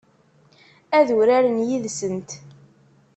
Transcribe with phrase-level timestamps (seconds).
[0.97, 2.29] Ad uraren yid-sent?